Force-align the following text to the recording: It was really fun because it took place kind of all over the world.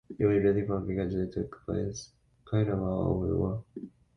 It 0.17 0.25
was 0.25 0.43
really 0.43 0.65
fun 0.65 0.87
because 0.87 1.13
it 1.13 1.31
took 1.31 1.63
place 1.63 2.09
kind 2.49 2.67
of 2.69 2.81
all 2.81 3.07
over 3.13 3.27
the 3.27 3.37
world. 3.37 3.63